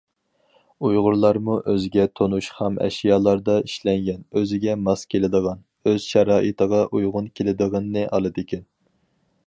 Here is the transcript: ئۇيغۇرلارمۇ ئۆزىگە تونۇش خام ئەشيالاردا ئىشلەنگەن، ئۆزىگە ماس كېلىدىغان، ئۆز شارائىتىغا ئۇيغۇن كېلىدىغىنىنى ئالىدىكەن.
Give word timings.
ئۇيغۇرلارمۇ 0.87 1.57
ئۆزىگە 1.73 2.05
تونۇش 2.19 2.47
خام 2.55 2.79
ئەشيالاردا 2.85 3.57
ئىشلەنگەن، 3.67 4.25
ئۆزىگە 4.41 4.75
ماس 4.89 5.03
كېلىدىغان، 5.15 5.63
ئۆز 5.91 6.09
شارائىتىغا 6.15 6.83
ئۇيغۇن 6.91 7.29
كېلىدىغىنىنى 7.41 8.07
ئالىدىكەن. 8.11 8.67